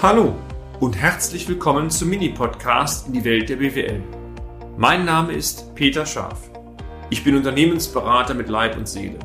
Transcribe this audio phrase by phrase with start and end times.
[0.00, 0.36] Hallo
[0.78, 4.00] und herzlich willkommen zum Mini-Podcast in die Welt der BWL.
[4.76, 6.52] Mein Name ist Peter Scharf.
[7.10, 9.18] Ich bin Unternehmensberater mit Leib und Seele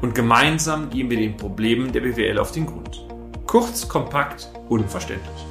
[0.00, 3.06] und gemeinsam gehen wir den Problemen der BWL auf den Grund.
[3.46, 5.46] Kurz, kompakt, unverständlich.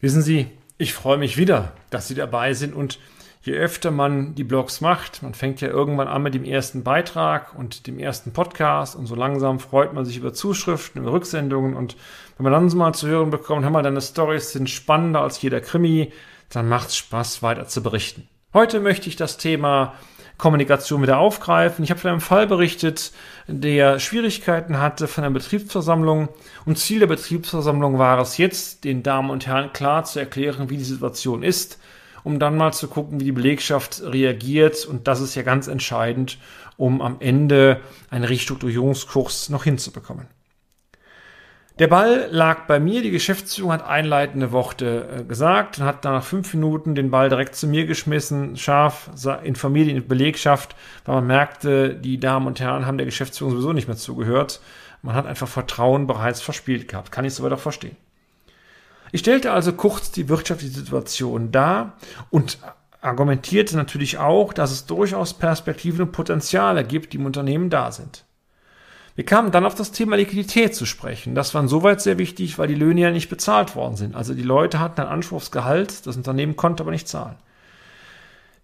[0.00, 0.46] Wissen Sie,
[0.78, 3.00] ich freue mich wieder, dass Sie dabei sind und
[3.42, 7.54] je öfter man die Blogs macht, man fängt ja irgendwann an mit dem ersten Beitrag
[7.58, 11.96] und dem ersten Podcast und so langsam freut man sich über Zuschriften, über Rücksendungen und
[12.36, 15.42] wenn man dann so mal zu hören bekommt, hör mal, deine Stories sind spannender als
[15.42, 16.12] jeder Krimi,
[16.50, 18.28] dann macht es Spaß, weiter zu berichten.
[18.54, 19.94] Heute möchte ich das Thema
[20.38, 21.84] Kommunikation wieder aufgreifen.
[21.84, 23.12] Ich habe von einem Fall berichtet,
[23.46, 26.28] der Schwierigkeiten hatte von einer Betriebsversammlung.
[26.66, 30.76] Und Ziel der Betriebsversammlung war es jetzt, den Damen und Herren klar zu erklären, wie
[30.76, 31.78] die Situation ist
[32.24, 34.84] um dann mal zu gucken, wie die Belegschaft reagiert.
[34.84, 36.38] Und das ist ja ganz entscheidend,
[36.76, 40.26] um am Ende einen Restrukturierungskurs noch hinzubekommen.
[41.78, 46.22] Der Ball lag bei mir, die Geschäftsführung hat einleitende Worte äh, gesagt und hat nach
[46.22, 49.10] fünf Minuten den Ball direkt zu mir geschmissen, scharf
[49.42, 53.88] informiert die Belegschaft, weil man merkte, die Damen und Herren haben der Geschäftsführung sowieso nicht
[53.88, 54.60] mehr zugehört.
[55.00, 57.10] Man hat einfach Vertrauen bereits verspielt gehabt.
[57.10, 57.96] Kann ich soweit auch verstehen.
[59.12, 61.92] Ich stellte also kurz die wirtschaftliche Situation dar
[62.30, 62.58] und
[63.02, 68.24] argumentierte natürlich auch, dass es durchaus Perspektiven und Potenziale gibt, die im Unternehmen da sind.
[69.14, 71.34] Wir kamen dann auf das Thema Liquidität zu sprechen.
[71.34, 74.16] Das war insoweit sehr wichtig, weil die Löhne ja nicht bezahlt worden sind.
[74.16, 77.36] Also die Leute hatten ein Anspruchsgehalt, das Unternehmen konnte aber nicht zahlen.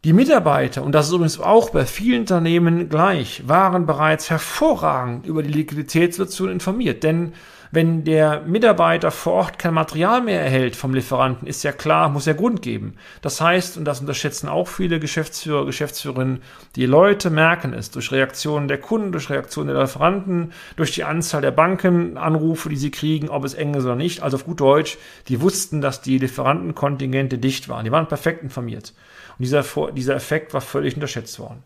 [0.05, 5.43] Die Mitarbeiter, und das ist übrigens auch bei vielen Unternehmen gleich, waren bereits hervorragend über
[5.43, 7.35] die Liquiditätssituation informiert, denn
[7.71, 12.27] wenn der Mitarbeiter vor Ort kein Material mehr erhält vom Lieferanten, ist ja klar, muss
[12.27, 12.95] ja Grund geben.
[13.21, 16.43] Das heißt, und das unterschätzen auch viele Geschäftsführer, Geschäftsführerinnen,
[16.77, 21.43] die Leute merken es durch Reaktionen der Kunden, durch Reaktionen der Lieferanten, durch die Anzahl
[21.43, 24.23] der Bankenanrufe, die sie kriegen, ob es eng ist oder nicht.
[24.23, 24.97] Also auf gut Deutsch,
[25.29, 27.85] die wussten, dass die Lieferantenkontingente dicht waren.
[27.85, 28.95] Die waren perfekt informiert.
[29.39, 31.63] Und dieser, dieser Effekt war völlig unterschätzt worden.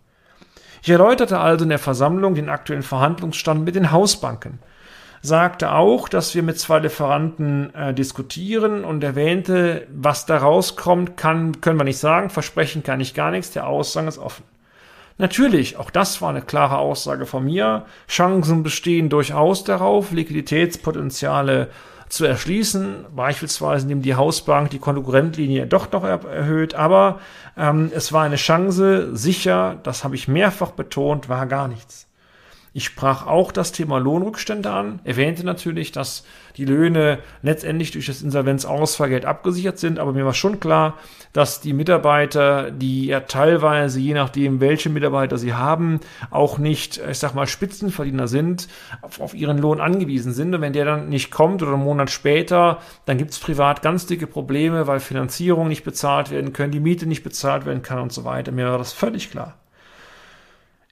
[0.83, 4.59] Ich erläuterte also in der Versammlung den aktuellen Verhandlungsstand mit den Hausbanken
[5.23, 11.61] sagte auch, dass wir mit zwei Lieferanten äh, diskutieren und erwähnte, was da rauskommt, kann,
[11.61, 14.45] können wir nicht sagen, versprechen kann ich gar nichts, der Aussang ist offen.
[15.19, 17.85] Natürlich, auch das war eine klare Aussage von mir.
[18.09, 21.69] Chancen bestehen durchaus darauf, Liquiditätspotenziale
[22.09, 26.75] zu erschließen, beispielsweise indem die Hausbank die Konkurrentlinie doch noch erhöht.
[26.75, 27.21] Aber
[27.57, 32.09] ähm, es war eine Chance, sicher, das habe ich mehrfach betont, war gar nichts.
[32.75, 36.25] Ich sprach auch das Thema Lohnrückstände an, erwähnte natürlich, dass
[36.57, 40.99] die Löhne letztendlich durch das Insolvenzausfallgeld abgesichert sind, aber mir war schon klar,
[41.35, 46.01] dass die Mitarbeiter, die ja teilweise, je nachdem, welche Mitarbeiter sie haben,
[46.31, 48.69] auch nicht, ich sag mal, Spitzenverdiener sind,
[49.03, 50.55] auf, auf ihren Lohn angewiesen sind.
[50.55, 54.27] Und wenn der dann nicht kommt oder einen Monat später, dann gibt's privat ganz dicke
[54.27, 58.25] Probleme, weil Finanzierung nicht bezahlt werden können, die Miete nicht bezahlt werden kann und so
[58.25, 58.53] weiter.
[58.53, 59.62] Mir war das völlig klar.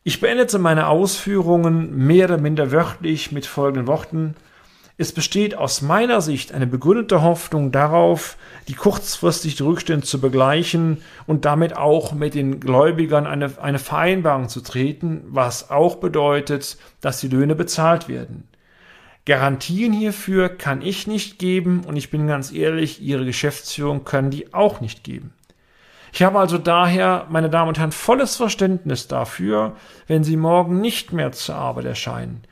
[0.03, 4.35] Ich beendete meine Ausführungen mehr oder minder wörtlich mit folgenden Worten.
[4.97, 8.39] Es besteht aus meiner Sicht eine begründete Hoffnung darauf,
[8.69, 14.63] die kurzfristig Rückstände zu begleichen und damit auch mit den Gläubigern eine, eine Vereinbarung zu
[14.63, 18.49] treten, was auch bedeutet, dass die Löhne bezahlt werden.
[19.27, 24.55] Garantien hierfür kann ich nicht geben und ich bin ganz ehrlich, Ihre Geschäftsführung kann die
[24.55, 25.35] auch nicht geben.
[26.13, 29.77] Ich habe also daher, meine Damen und Herren, volles Verständnis dafür,
[30.07, 32.43] wenn Sie morgen nicht mehr zur Arbeit erscheinen.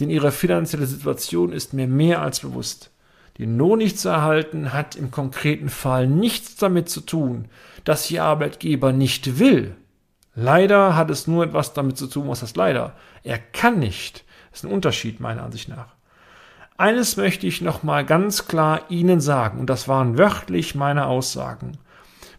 [0.00, 2.90] Denn Ihre finanzielle Situation ist mir mehr als bewusst.
[3.38, 7.46] Den Lohn nicht zu erhalten hat im konkreten Fall nichts damit zu tun,
[7.84, 9.76] dass Ihr Arbeitgeber nicht will.
[10.34, 12.94] Leider hat es nur etwas damit zu tun, was das leider.
[13.22, 14.24] Er kann nicht.
[14.50, 15.96] Das ist ein Unterschied meiner Ansicht nach.
[16.78, 21.78] Eines möchte ich nochmal ganz klar Ihnen sagen, und das waren wörtlich meine Aussagen.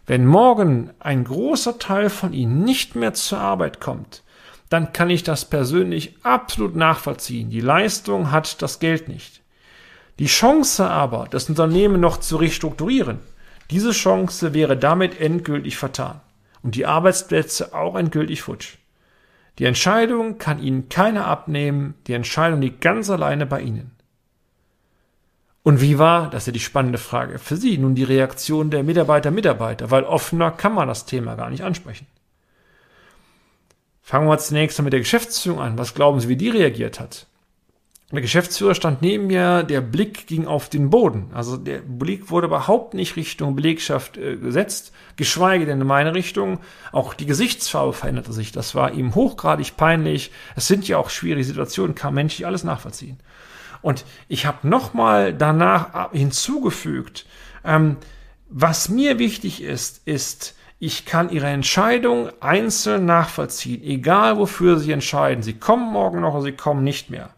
[0.08, 4.22] Wenn morgen ein großer Teil von Ihnen nicht mehr zur Arbeit kommt,
[4.70, 7.50] dann kann ich das persönlich absolut nachvollziehen.
[7.50, 9.42] Die Leistung hat das Geld nicht.
[10.18, 13.18] Die Chance aber, das Unternehmen noch zu restrukturieren,
[13.70, 16.22] diese Chance wäre damit endgültig vertan
[16.62, 18.78] und die Arbeitsplätze auch endgültig futsch.
[19.58, 23.90] Die Entscheidung kann Ihnen keiner abnehmen, die Entscheidung liegt ganz alleine bei Ihnen.
[25.68, 28.82] Und wie war, das ist ja die spannende Frage, für Sie nun die Reaktion der
[28.82, 32.06] Mitarbeiter, Mitarbeiter, weil offener kann man das Thema gar nicht ansprechen.
[34.00, 35.76] Fangen wir zunächst mal mit der Geschäftsführung an.
[35.76, 37.26] Was glauben Sie, wie die reagiert hat?
[38.10, 41.32] Der Geschäftsführer stand neben mir, der Blick ging auf den Boden.
[41.34, 46.60] Also der Blick wurde überhaupt nicht Richtung Belegschaft äh, gesetzt, geschweige denn in meine Richtung.
[46.92, 48.52] Auch die Gesichtsfarbe veränderte sich.
[48.52, 50.30] Das war ihm hochgradig peinlich.
[50.56, 53.18] Es sind ja auch schwierige Situationen, kann menschlich alles nachvollziehen.
[53.82, 57.26] Und ich habe nochmal danach hinzugefügt,
[57.64, 57.96] ähm,
[58.48, 65.42] was mir wichtig ist, ist, ich kann Ihre Entscheidung einzeln nachvollziehen, egal wofür Sie entscheiden.
[65.42, 67.30] Sie kommen morgen noch oder Sie kommen nicht mehr.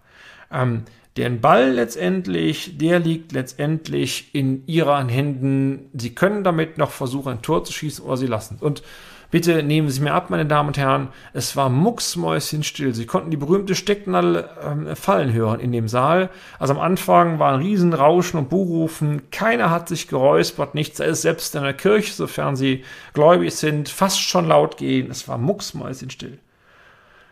[0.53, 0.85] Ähm,
[1.17, 5.91] den Ball letztendlich, der liegt letztendlich in Ihren Händen.
[5.95, 8.59] Sie können damit noch versuchen, ein Tor zu schießen oder Sie lassen.
[8.61, 8.83] Und
[9.31, 11.09] Bitte nehmen Sie mir ab, meine Damen und Herren.
[11.33, 12.95] Es war mucksmäuschenstill.
[12.95, 16.31] Sie konnten die berühmte Stecknadel ähm, fallen hören in dem Saal.
[16.59, 19.31] Also am Anfang war ein Riesenrauschen und Buhrufen.
[19.31, 20.99] Keiner hat sich geräuspert, nichts.
[20.99, 22.85] Er ist selbst in der Kirche, sofern Sie
[23.15, 25.11] gläubig sind, fast schon laut gehen.
[25.11, 26.39] Es war mucksmäuschenstill.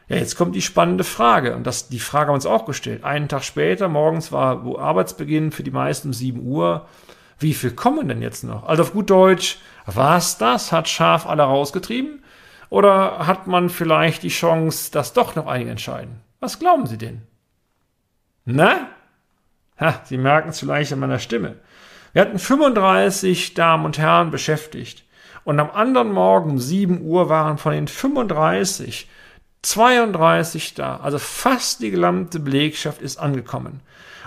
[0.08, 1.56] Ja, jetzt kommt die spannende Frage.
[1.56, 3.02] Und das, die Frage haben wir uns auch gestellt.
[3.02, 6.86] Einen Tag später, morgens war Arbeitsbeginn für die meisten um 7 Uhr.
[7.38, 8.64] Wie viel kommen denn jetzt noch?
[8.64, 10.72] Also auf gut Deutsch, was das?
[10.72, 12.22] Hat Schaf alle rausgetrieben?
[12.70, 16.20] Oder hat man vielleicht die Chance, dass doch noch einige entscheiden?
[16.40, 17.22] Was glauben Sie denn?
[18.44, 18.88] Na?
[19.80, 21.56] Ha, Sie merken es vielleicht an meiner Stimme.
[22.12, 25.04] Wir hatten 35 Damen und Herren beschäftigt.
[25.44, 29.08] Und am anderen Morgen um 7 Uhr waren von den 35
[29.62, 30.98] 32 da.
[30.98, 33.80] Also fast die gesamte Belegschaft ist angekommen.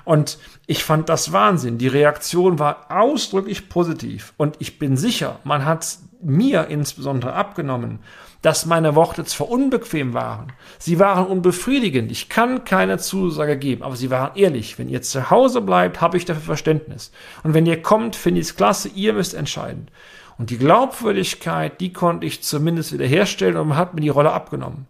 [0.04, 0.38] Und
[0.68, 1.78] ich fand das Wahnsinn.
[1.78, 4.34] Die Reaktion war ausdrücklich positiv.
[4.38, 8.00] Und ich bin sicher, man hat mir insbesondere abgenommen,
[8.42, 13.96] dass meine Worte zwar unbequem waren, sie waren unbefriedigend, ich kann keine Zusage geben, aber
[13.96, 14.80] sie waren ehrlich.
[14.80, 17.12] Wenn ihr zu Hause bleibt, habe ich dafür Verständnis.
[17.44, 19.90] Und wenn ihr kommt, finde ich es klasse, ihr müsst entscheiden.
[20.38, 24.88] Und die Glaubwürdigkeit, die konnte ich zumindest wiederherstellen und man hat mir die Rolle abgenommen.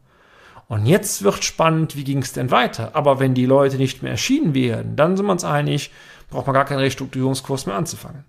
[0.72, 2.92] Und jetzt wird spannend, wie ging es denn weiter?
[2.94, 5.92] Aber wenn die Leute nicht mehr erschienen wären, dann sind wir uns einig,
[6.30, 8.24] braucht man gar keinen Restrukturierungskurs mehr anzufangen.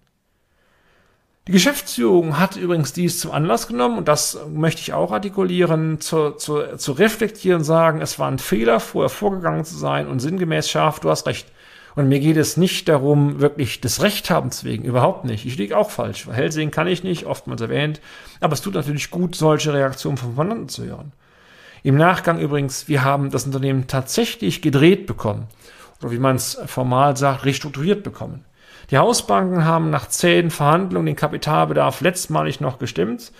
[1.46, 6.32] Die Geschäftsführung hat übrigens dies zum Anlass genommen, und das möchte ich auch artikulieren, zu,
[6.32, 10.98] zu, zu reflektieren sagen, es war ein Fehler, vorher vorgegangen zu sein und sinngemäß scharf,
[10.98, 11.46] du hast recht.
[11.94, 15.46] Und mir geht es nicht darum, wirklich des Rechthabens wegen, überhaupt nicht.
[15.46, 16.26] Ich liege auch falsch.
[16.26, 18.00] Hell sehen kann ich nicht, oftmals erwähnt.
[18.40, 21.12] Aber es tut natürlich gut, solche Reaktionen von Mandanten zu hören.
[21.82, 25.46] Im Nachgang übrigens, wir haben das Unternehmen tatsächlich gedreht bekommen.
[26.00, 28.44] Oder wie man es formal sagt, restrukturiert bekommen.
[28.90, 33.32] Die Hausbanken haben nach zehn Verhandlungen den Kapitalbedarf letztmalig noch gestimmt.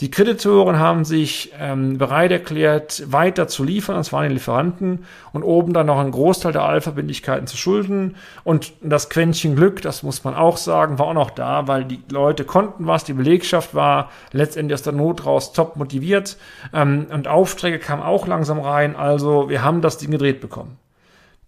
[0.00, 5.42] Die Kreditoren haben sich ähm, bereit erklärt, weiter zu liefern, das waren die Lieferanten, und
[5.42, 8.16] oben dann noch einen Großteil der Allverbindlichkeiten zu schulden.
[8.44, 12.02] Und das Quäntchen Glück, das muss man auch sagen, war auch noch da, weil die
[12.10, 16.36] Leute konnten was, die Belegschaft war letztendlich aus der Not raus top motiviert
[16.74, 20.76] ähm, und Aufträge kamen auch langsam rein, also wir haben das Ding gedreht bekommen.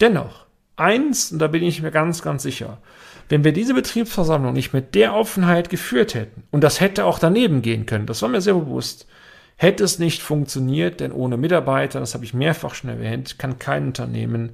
[0.01, 0.48] Dennoch,
[0.79, 2.79] eins, und da bin ich mir ganz, ganz sicher,
[3.29, 7.63] wenn wir diese Betriebsversammlung nicht mit der Offenheit geführt hätten, und das hätte auch daneben
[7.63, 9.07] gehen können, das war mir sehr bewusst,
[9.57, 13.89] hätte es nicht funktioniert, denn ohne Mitarbeiter, das habe ich mehrfach schon erwähnt, kann kein
[13.89, 14.51] Unternehmen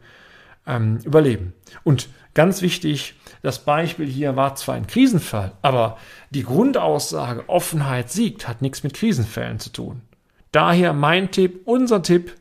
[0.67, 1.53] ähm, überleben.
[1.85, 5.99] Und ganz wichtig, das Beispiel hier war zwar ein Krisenfall, aber
[6.31, 10.01] die Grundaussage Offenheit siegt hat nichts mit Krisenfällen zu tun.
[10.53, 12.35] Daher mein Tipp, unser Tipp,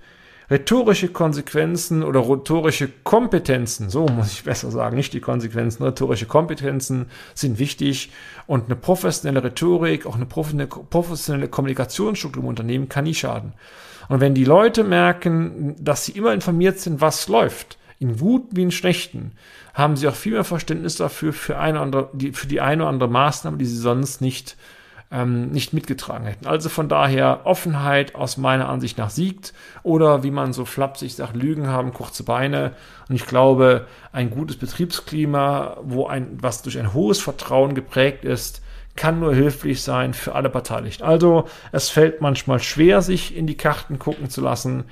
[0.53, 7.07] Rhetorische Konsequenzen oder rhetorische Kompetenzen, so muss ich besser sagen, nicht die Konsequenzen, rhetorische Kompetenzen
[7.33, 8.11] sind wichtig
[8.45, 13.53] und eine professionelle Rhetorik, auch eine professionelle Kommunikationsstruktur im Unternehmen kann nie schaden.
[14.09, 18.61] Und wenn die Leute merken, dass sie immer informiert sind, was läuft, in guten wie
[18.61, 19.31] in schlechten,
[19.73, 22.89] haben sie auch viel mehr Verständnis dafür für, eine andere, die, für die eine oder
[22.89, 24.55] andere Maßnahme, die sie sonst nicht
[25.13, 26.47] ähm, nicht mitgetragen hätten.
[26.47, 29.53] Also von daher Offenheit aus meiner Ansicht nach siegt
[29.83, 32.73] oder wie man so flapsig sagt, Lügen haben kurze Beine.
[33.07, 38.61] Und ich glaube, ein gutes Betriebsklima, wo ein, was durch ein hohes Vertrauen geprägt ist,
[38.95, 41.03] kann nur hilflich sein für alle Beteiligten.
[41.03, 44.85] Also es fällt manchmal schwer, sich in die Karten gucken zu lassen.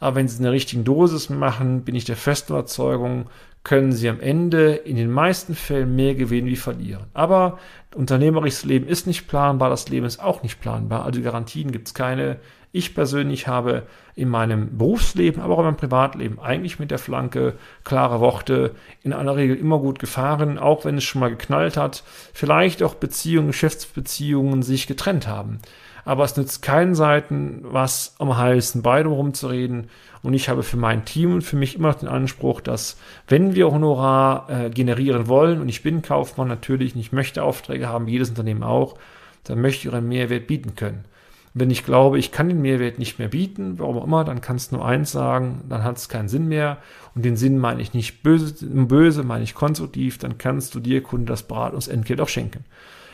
[0.00, 3.26] Aber wenn sie eine richtigen Dosis machen, bin ich der festen Überzeugung,
[3.64, 7.04] können sie am Ende in den meisten Fällen mehr gewinnen wie verlieren.
[7.12, 7.58] Aber
[7.94, 11.94] unternehmerisches Leben ist nicht planbar, das Leben ist auch nicht planbar, also Garantien gibt es
[11.94, 12.38] keine.
[12.70, 17.54] Ich persönlich habe in meinem Berufsleben, aber auch in meinem Privatleben eigentlich mit der Flanke
[17.82, 22.04] klare Worte in aller Regel immer gut gefahren, auch wenn es schon mal geknallt hat,
[22.34, 25.60] vielleicht auch Beziehungen, Geschäftsbeziehungen sich getrennt haben
[26.08, 29.90] aber es nützt keinen Seiten was am heißen beide rumzureden.
[30.22, 32.96] Und ich habe für mein Team und für mich immer noch den Anspruch, dass
[33.26, 37.90] wenn wir Honorar äh, generieren wollen, und ich bin Kaufmann natürlich, und ich möchte Aufträge
[37.90, 38.96] haben, jedes Unternehmen auch,
[39.44, 41.04] dann möchte ich einen Mehrwert bieten können.
[41.52, 44.72] wenn ich glaube, ich kann den Mehrwert nicht mehr bieten, warum auch immer, dann kannst
[44.72, 46.78] du nur eins sagen, dann hat es keinen Sinn mehr.
[47.14, 51.02] Und den Sinn meine ich nicht böse, böse meine ich konstruktiv, dann kannst du dir
[51.02, 52.64] Kunde das Beratungsentgelt auch schenken.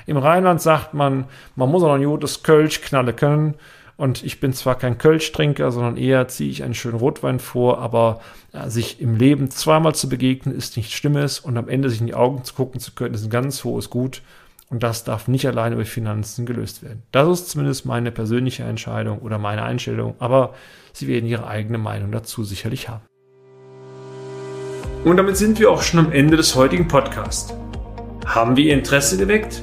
[0.06, 1.25] Im Rheinland sagt man,
[1.56, 3.54] man muss auch noch ein gutes Kölsch knalle können.
[3.96, 8.20] Und ich bin zwar kein Kölsch-Trinker, sondern eher ziehe ich einen schönen Rotwein vor, aber
[8.52, 12.08] ja, sich im Leben zweimal zu begegnen, ist nichts Schlimmes und am Ende sich in
[12.08, 14.23] die Augen zu gucken zu können, ist ein ganz hohes Gut.
[14.68, 17.02] Und das darf nicht alleine über Finanzen gelöst werden.
[17.12, 20.54] Das ist zumindest meine persönliche Entscheidung oder meine Einstellung, aber
[20.92, 23.02] Sie werden Ihre eigene Meinung dazu sicherlich haben.
[25.04, 27.54] Und damit sind wir auch schon am Ende des heutigen Podcasts.
[28.26, 29.62] Haben wir Ihr Interesse geweckt?